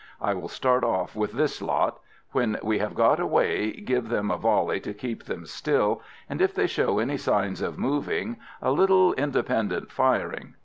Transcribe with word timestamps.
I 0.19 0.33
will 0.33 0.47
start 0.47 0.83
off 0.83 1.15
with 1.15 1.33
this 1.33 1.61
lot. 1.61 1.99
When 2.31 2.57
we 2.63 2.79
have 2.79 2.95
got 2.95 3.19
away 3.19 3.69
give 3.69 4.09
them 4.09 4.31
a 4.31 4.35
volley 4.37 4.79
to 4.79 4.95
keep 4.95 5.25
them 5.25 5.45
still; 5.45 6.01
and 6.27 6.41
if 6.41 6.55
they 6.55 6.65
show 6.65 6.97
any 6.97 7.17
signs 7.17 7.61
of 7.61 7.77
moving, 7.77 8.37
a 8.63 8.71
little 8.71 9.13
independent 9.13 9.91
firing. 9.91 10.55